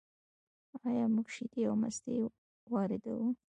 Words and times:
آیا 0.87 1.05
موږ 1.13 1.27
شیدې 1.35 1.61
او 1.69 1.75
مستې 1.81 2.13
واردوو؟ 2.73 3.27